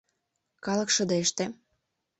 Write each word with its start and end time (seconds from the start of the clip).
Калык 0.65 0.89
шыдеште. 0.95 1.45